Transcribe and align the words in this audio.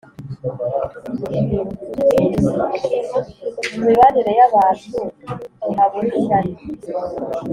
Mu 3.71 3.79
mibanire 3.85 4.31
y’abantu 4.39 4.97
ntihabura 5.61 6.07
ishyari 6.19 6.51